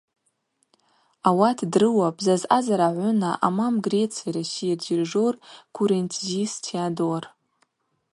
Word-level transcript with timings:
Ауат 1.29 1.59
дрыуапӏ 1.71 2.21
зазъазара 2.25 2.87
гӏвына 2.95 3.31
амам 3.47 3.75
Греции 3.85 4.33
России 4.37 4.75
рдирижер 4.77 5.35
Курентзис 5.75 6.53
Теодор. 6.65 7.23